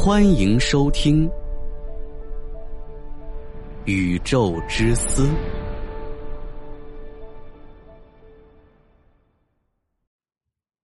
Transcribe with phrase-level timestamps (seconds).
[0.00, 1.28] 欢迎收听
[3.84, 5.26] 《宇宙之思》。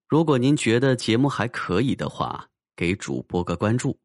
[0.05, 3.97] 如果您觉得节目还可以的话，给主播个关注。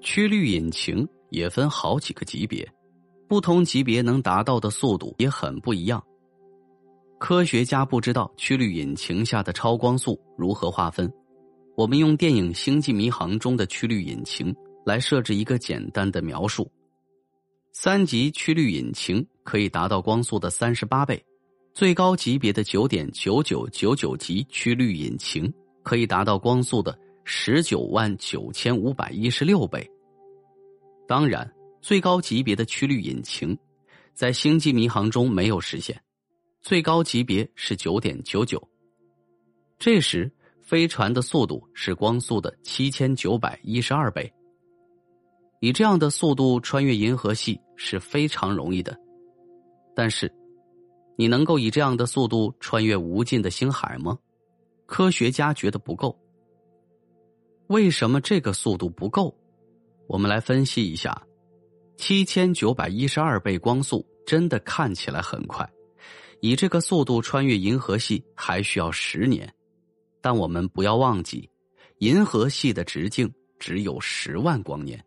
[0.00, 2.66] 曲率引擎也分好几个级别，
[3.28, 6.02] 不同级别能达到的速度也很不一样。
[7.18, 11.12] 科学家不知道曲率引擎下的超光速如何划分。
[11.76, 16.72] 我们用电影《星际迷航》中的曲率引擎来设置一个简单的描述：
[17.70, 21.22] 三级曲率引擎可以达到光速的三十八倍，
[21.74, 29.86] 最高级别的九点九九九九级曲率引擎可以达到光速的十九万九千五百一十六倍。
[31.06, 31.46] 当然，
[31.82, 33.56] 最高级别的曲率引擎
[34.14, 36.00] 在《星际迷航》中没有实现，
[36.62, 38.66] 最高级别是九点九九。
[39.78, 40.32] 这时。
[40.66, 44.30] 飞船的速度是光速的七千九百一十二倍。
[45.60, 48.98] 以这样的速度穿越银河系是非常容易的，
[49.94, 50.30] 但是，
[51.16, 54.18] 你能够以这样的速度穿越无尽的星海吗？
[54.86, 56.18] 科学家觉得不够。
[57.68, 59.32] 为什么这个速度不够？
[60.08, 61.26] 我们来分析一下。
[61.96, 65.68] 七千九百一十二倍光速真的看起来很快，
[66.40, 69.50] 以这个速度穿越银河系还需要十年。
[70.26, 71.48] 但我们不要忘记，
[71.98, 75.00] 银河系的直径只有十万光年，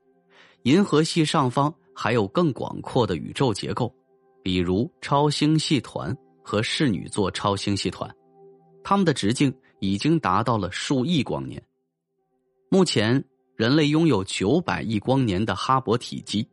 [0.61, 3.93] 银河系上方还有更广阔的宇宙结构，
[4.41, 8.09] 比如超星系团和室女座超星系团，
[8.81, 11.61] 它们的直径已经达到了数亿光年。
[12.69, 13.21] 目前，
[13.57, 16.47] 人类拥有九百亿光年的哈勃体积，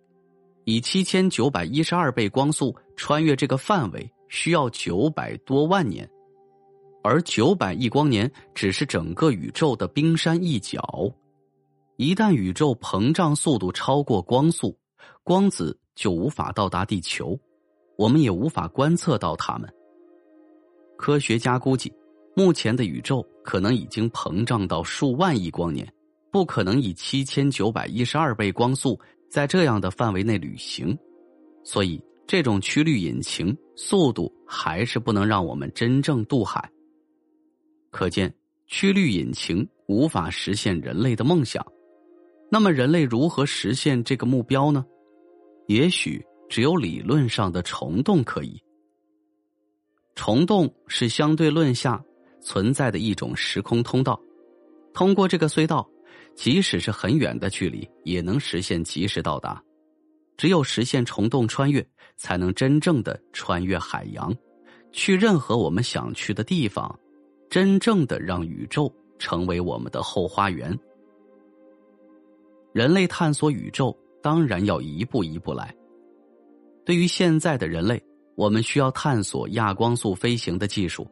[0.64, 6.10] 以七千九百一十二倍光速穿越这个范围，需要九百多万年。
[7.06, 10.82] 而九百亿光年只是整个宇宙的冰山一角，
[11.96, 14.76] 一旦宇宙膨胀速度超过光速，
[15.22, 17.38] 光子就无法到达地球，
[17.96, 19.72] 我们也无法观测到它们。
[20.96, 21.92] 科学家估计，
[22.34, 25.86] 目前的宇宙可能已经膨胀到数万亿光年，
[26.32, 28.98] 不可能以七千九百一十二倍光速
[29.30, 30.98] 在这样的范围内旅行，
[31.62, 36.68] 所以这种曲率引擎速度还是不能让我们真正渡海。
[37.96, 38.30] 可见，
[38.66, 41.66] 曲率引擎无法实现人类的梦想。
[42.50, 44.84] 那么，人类如何实现这个目标呢？
[45.66, 48.62] 也许只有理论上的虫洞可以。
[50.14, 51.98] 虫洞是相对论下
[52.42, 54.20] 存在的一种时空通道，
[54.92, 55.88] 通过这个隧道，
[56.34, 59.58] 即使是很远的距离，也能实现及时到达。
[60.36, 61.82] 只有实现虫洞穿越，
[62.18, 64.36] 才能真正的穿越海洋，
[64.92, 66.94] 去任何我们想去的地方。
[67.56, 70.78] 真正的让宇宙成为我们的后花园。
[72.74, 75.74] 人类探索宇宙当然要一步一步来。
[76.84, 77.98] 对于现在的人类，
[78.34, 81.08] 我们需要探索亚光速飞行的技术。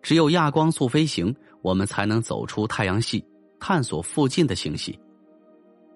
[0.00, 3.24] 只有亚光速飞行，我们才能走出太阳系，
[3.58, 4.96] 探索附近的星系。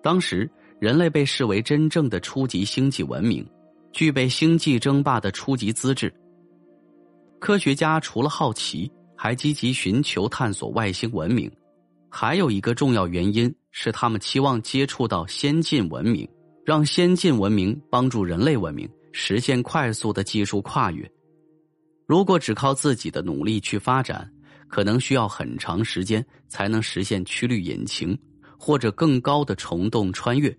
[0.03, 3.49] 当时，人类被视为真正的初级星际文明，
[3.93, 6.13] 具备星际争霸的初级资质。
[7.39, 8.91] 科学家除了好奇。
[9.17, 11.51] 还积极寻求探索外星文明，
[12.09, 16.29] 还有一个重要原因是他们期望接触到先进文明，
[16.65, 21.11] 让先进文明帮助人类文明实现快速的技术跨越。
[22.07, 24.31] 如果只靠自己的努力去发展，
[24.69, 28.17] 可能需要很长时间才能实现曲率引擎
[28.59, 30.57] 或者更高的虫洞穿越。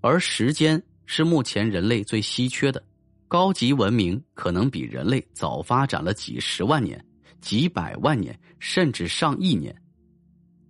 [0.00, 2.82] 而时间是目前人类最稀缺的，
[3.28, 7.04] 高级文明可能比人类早发展了几十万年。
[7.40, 9.74] 几百万年，甚至上亿年，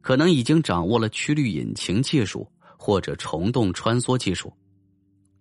[0.00, 2.46] 可能已经掌握了曲率引擎技术
[2.78, 4.52] 或者虫洞穿梭技术。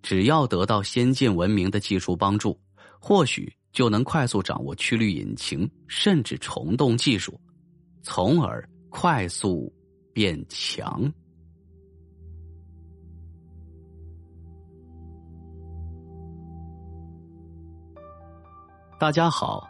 [0.01, 2.59] 只要得到先进文明的技术帮助，
[3.00, 7.40] 或许就能快速掌握曲率引擎甚至虫洞技术，
[8.02, 9.72] 从而快速
[10.14, 11.11] 变强。
[18.97, 19.70] 大家好。